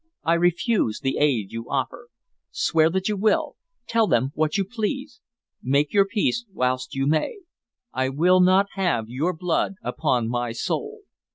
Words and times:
I 0.23 0.33
refuse 0.33 0.99
the 0.99 1.17
aid 1.19 1.51
you 1.51 1.69
offer. 1.69 2.07
Swear 2.49 2.89
what 2.89 3.07
you 3.07 3.15
will, 3.15 3.55
tell 3.87 4.07
them 4.07 4.31
what 4.33 4.57
you 4.57 4.65
please, 4.65 5.21
make 5.61 5.93
your 5.93 6.05
peace 6.07 6.43
whilst 6.51 6.95
you 6.95 7.05
may. 7.05 7.41
I 7.93 8.09
will 8.09 8.39
not 8.39 8.65
have 8.73 9.09
your 9.09 9.31
blood 9.33 9.75
upon 9.83 10.27
my 10.27 10.53
soul." 10.53 11.01